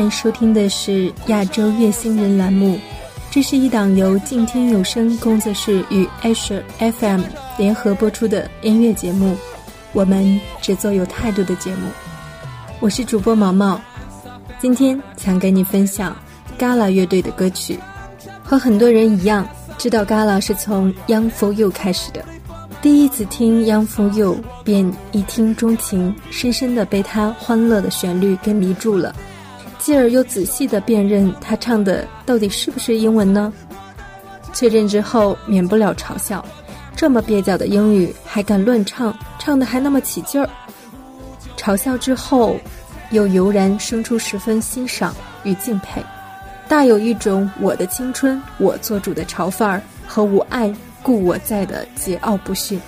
[0.00, 2.78] 现在收听的是亚洲月星人栏目，
[3.30, 7.20] 这是一档由静听有声工作室与 Asher FM
[7.58, 9.36] 联合播出的音乐节目。
[9.92, 11.82] 我们只做有态度的节目。
[12.80, 13.78] 我是主播毛毛，
[14.58, 16.16] 今天想跟你分享
[16.58, 17.78] Gala 乐队的歌曲。
[18.42, 22.24] 和很多人一样，知道 Gala 是从 Young for You 开始的。
[22.80, 29.14] 第一次听 Young for You，便一听钟情，深深的被他欢乐的旋律给迷住了。
[29.90, 33.52] 继而又仔细的辨认他唱的到底是不是英文呢？
[34.52, 36.44] 确认之后，免不了嘲笑：
[36.94, 40.48] 这么蹩脚的英语还敢乱唱，唱的还那么起劲儿。
[41.56, 42.56] 嘲笑之后，
[43.10, 45.12] 又油然生出十分欣赏
[45.42, 46.00] 与敬佩，
[46.68, 50.72] 大有一种我的青春我做主的潮范儿和我爱。
[51.02, 52.80] 故我在的桀骜不驯。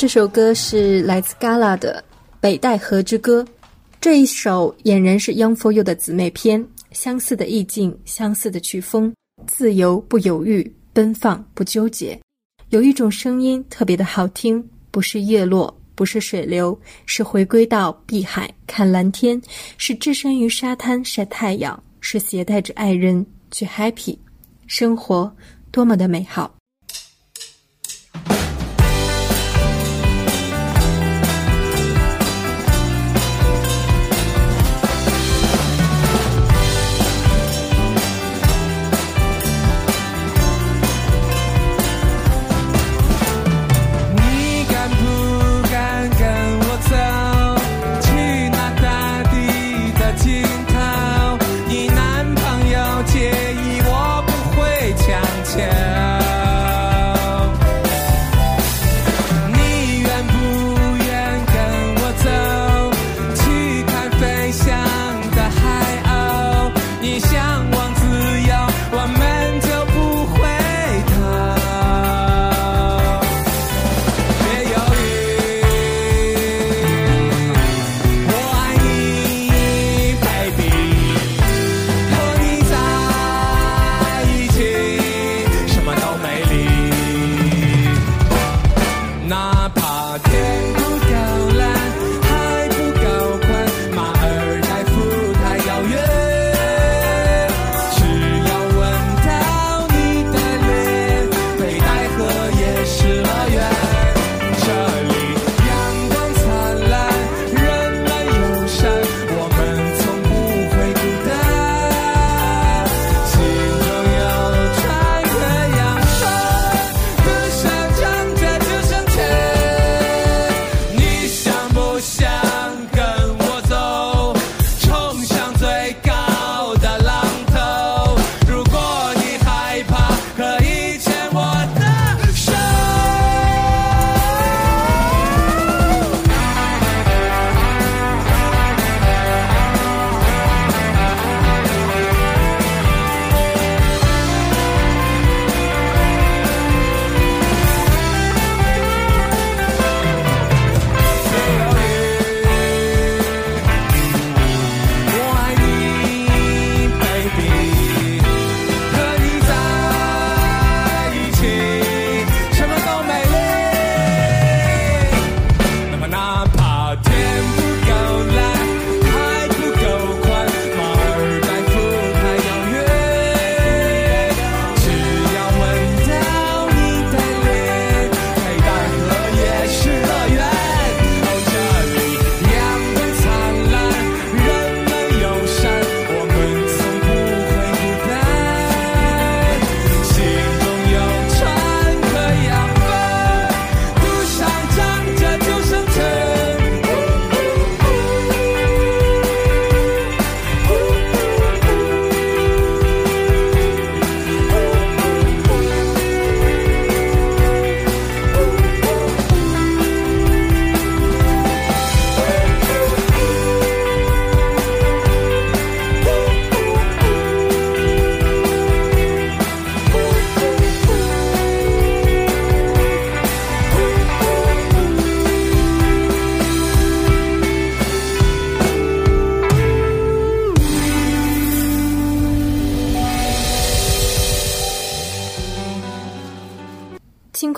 [0.00, 2.02] 这首歌是来自 Gala 的
[2.40, 3.42] 《北戴河之歌》，
[4.00, 9.12] 这一首俨然是 Young for You 的姊妹篇，相似的意境，相似的曲风，
[9.46, 12.18] 自由不犹豫，奔放不纠结。
[12.70, 19.38] 有一种声音特别的好听，不是叶落，不是水流，是回归到碧海看蓝天，
[19.76, 24.16] 是置身于沙滩晒太阳，是携带着爱人去 happy，
[24.66, 25.30] 生活
[25.70, 26.50] 多么的美好。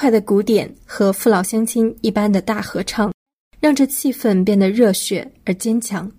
[0.00, 3.12] 快的鼓点和父老乡亲一般的大合唱，
[3.60, 6.10] 让这气氛变得热血而坚强。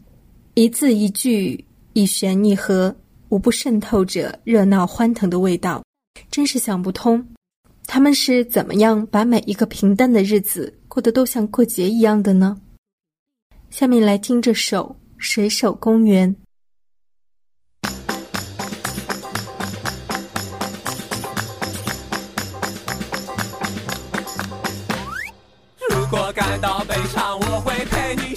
[0.53, 2.95] 一字一句，一弦一和，
[3.29, 5.83] 无不渗透着热闹欢腾的味道。
[6.29, 7.25] 真是想不通，
[7.87, 12.61] 他们是怎么样把每一个平淡的日子过得都像过节一样的呢？
[13.71, 16.29] 下面来听这首《水手公园》。
[26.31, 28.30] 感到悲伤，我会陪你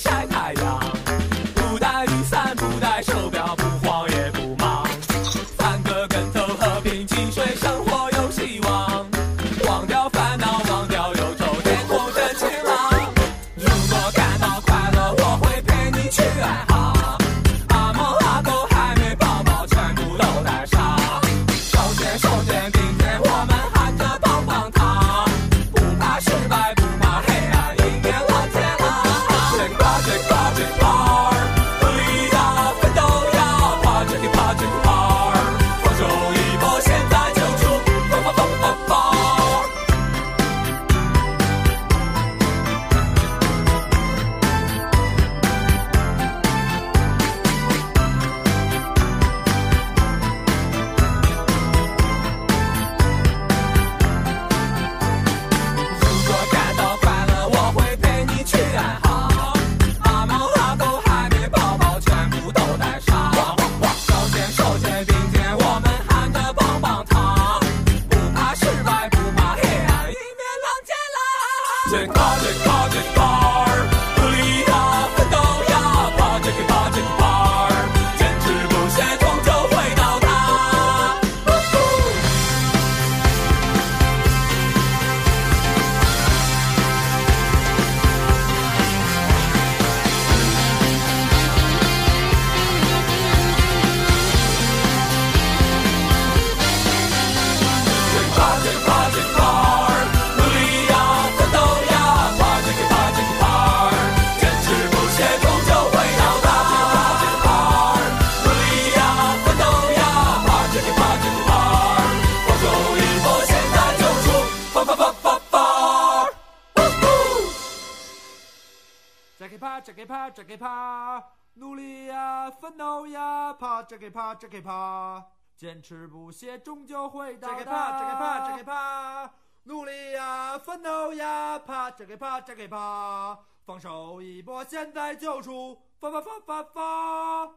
[119.81, 125.25] 这个爬，这个爬，这个爬，努力呀，奋斗呀，爬这个爬，这个爬，
[125.57, 127.59] 坚持不懈，终究会到达。
[127.59, 129.31] 这个爬，这个爬，这个爬，
[129.65, 137.53] 努力呀，奋斗呀，爬这个爬，这个爬，放手一搏，现在就出发发发发发。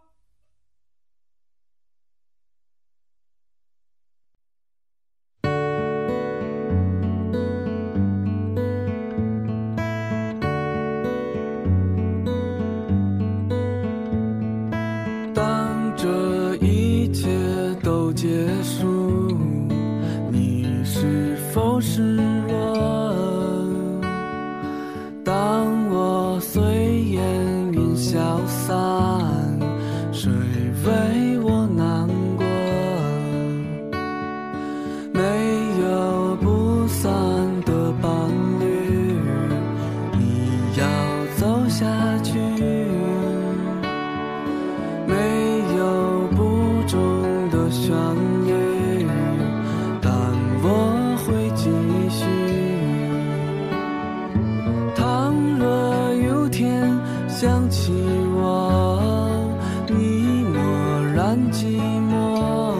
[18.17, 19.37] 结束，
[20.31, 22.01] 你是否是
[57.39, 57.93] 想起
[58.33, 58.99] 我，
[59.87, 60.59] 你默
[61.13, 61.65] 然寂
[62.09, 62.73] 寞。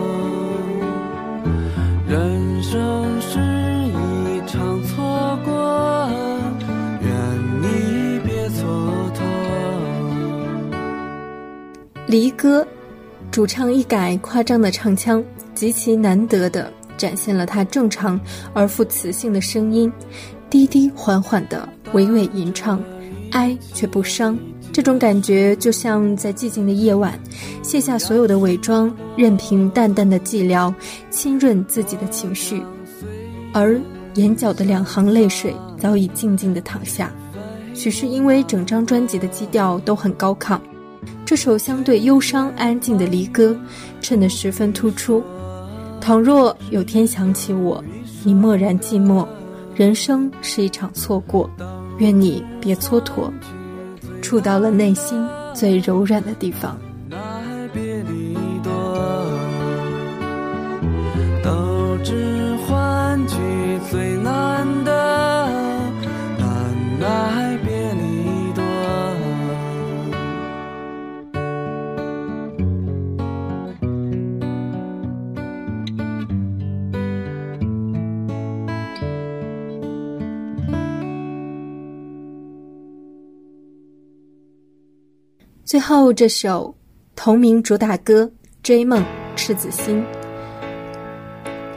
[2.09, 3.37] 人生是
[3.87, 6.09] 一场错过，
[7.03, 7.11] 愿
[7.61, 8.65] 你别蹉
[9.13, 9.21] 跎。
[12.07, 12.65] 离歌，
[13.29, 15.23] 主唱一改夸张的唱腔，
[15.53, 18.19] 极其难得的展现了他正常
[18.55, 19.93] 而富磁性的声音，
[20.49, 22.81] 低低缓缓的娓娓吟唱，
[23.38, 24.36] 哀却不伤。
[24.74, 27.20] 这种感觉就像在寂静的夜晚，
[27.62, 30.74] 卸下所有的伪装，任凭淡淡的寂寥
[31.12, 32.62] 浸润自己的情绪，
[33.53, 33.79] 而
[34.15, 37.12] 眼角的两行泪水早已静静的淌下。
[37.75, 40.60] 许是因为整张专辑的基调都很高亢。
[41.24, 43.56] 这首相对忧伤安静的离歌，
[44.01, 45.24] 衬得十分突出。
[46.01, 47.84] 倘若有天想起我，
[48.24, 49.27] 你默然寂寞，
[49.75, 51.50] 人生是一场错过，
[51.99, 53.31] 愿你别蹉跎，
[54.21, 55.19] 触到了内心
[55.53, 56.77] 最柔软的地方。
[85.67, 86.74] 最后这首
[87.13, 88.24] 同名主打歌
[88.63, 89.03] 《追梦
[89.36, 90.01] 赤子心》，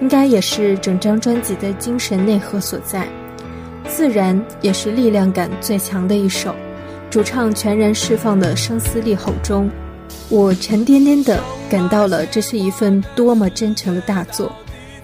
[0.00, 3.09] 应该也是整张专辑的精神内核所在，
[3.88, 6.54] 自然也是力量感最强的一首。
[7.11, 9.68] 主唱全然释放的声嘶力吼中，
[10.28, 14.52] 我沉甸甸的感到了这是一份多么真诚的大作。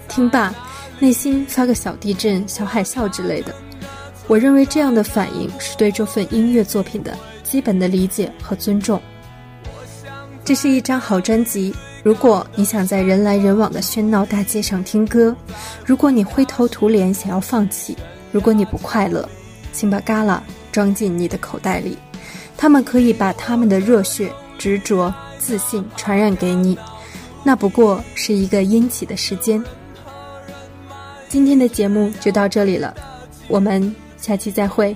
[0.07, 0.55] 听罢，
[0.97, 3.53] 内心发个小地震、小海啸之类的。
[4.27, 7.17] 我认为这样的反应是对这份音乐作品的
[7.47, 9.01] 基本的理解和尊重。
[10.43, 11.73] 这是一张好专辑。
[12.03, 15.35] 如果你想在人来人往的喧闹大街上听歌，
[15.85, 17.95] 如果你灰头土脸想要放弃，
[18.31, 19.27] 如果你不快乐，
[19.71, 20.39] 请把旮旯。
[20.69, 21.97] 装进你的口袋里，
[22.55, 26.77] 他们可以把他们的热血、执着、自信传染给你。
[27.43, 29.63] 那不过是一个阴起的时间。
[31.27, 32.93] 今天的节目就到这里了，
[33.47, 34.95] 我们下期再会。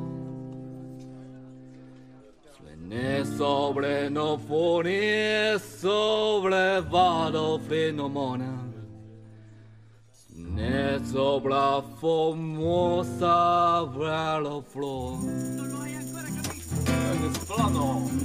[2.91, 8.67] Ne sobre no fone sobre vado fenomona.
[10.35, 15.19] Ne sopra formosa velo flor.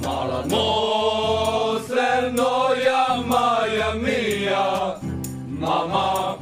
[0.03, 4.99] Malamo se noia maia mia,
[5.47, 6.37] mamma.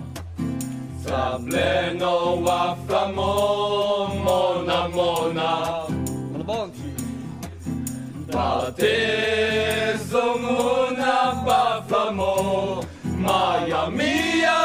[1.03, 5.94] Sa pleno wa flamo mona mona.
[9.55, 10.59] Partezomu
[10.97, 12.83] na baflamo,
[13.23, 14.59] Maya mia,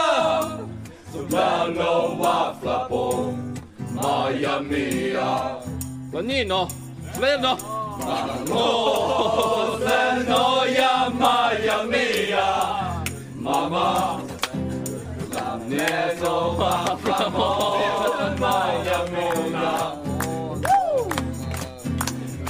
[1.13, 3.33] Solano waflapo,
[3.95, 5.31] Maya mia.
[6.13, 6.61] Lanino,
[7.21, 7.53] Leno.
[8.49, 8.67] Mamo,
[11.93, 12.47] mia,
[13.39, 14.21] Mama.
[15.69, 17.51] Nezo waflamo,
[18.43, 19.73] Maya mia.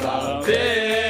[0.00, 1.09] Partezomu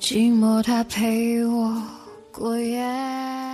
[0.00, 1.76] 寂寞它陪我
[2.32, 3.49] 过夜。